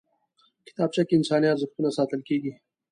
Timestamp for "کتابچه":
0.67-1.01